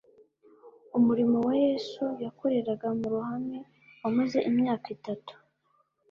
Umurimo 0.97 1.37
wa 1.47 1.53
Yesu 1.65 2.03
yakoreraga 2.23 2.87
mu 2.99 3.05
ruhame 3.13 3.59
wamaze 4.01 4.37
imyaka 4.49 4.87
itatu. 4.97 5.33